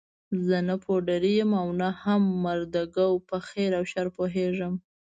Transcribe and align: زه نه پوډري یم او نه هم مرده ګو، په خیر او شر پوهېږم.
زه 0.45 0.57
نه 0.67 0.75
پوډري 0.83 1.31
یم 1.39 1.51
او 1.61 1.67
نه 1.81 1.89
هم 2.03 2.21
مرده 2.43 2.83
ګو، 2.95 3.09
په 3.29 3.37
خیر 3.47 3.71
او 3.79 3.83
شر 3.91 4.07
پوهېږم. 4.17 4.73